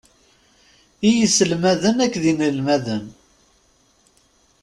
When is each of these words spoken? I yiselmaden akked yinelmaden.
I 1.07 1.09
yiselmaden 1.15 1.97
akked 2.05 2.23
yinelmaden. 2.27 3.03